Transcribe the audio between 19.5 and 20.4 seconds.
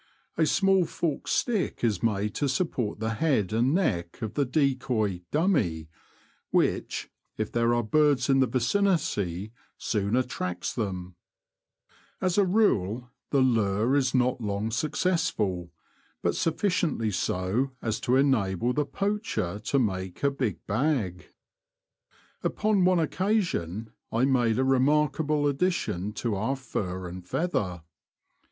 to make a